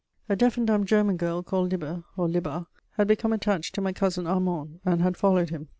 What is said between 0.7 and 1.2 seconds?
German